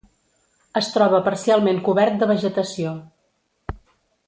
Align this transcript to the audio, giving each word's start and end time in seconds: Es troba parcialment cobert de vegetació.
Es 0.79 0.87
troba 0.95 1.19
parcialment 1.27 1.83
cobert 1.89 2.17
de 2.23 2.29
vegetació. 2.33 2.95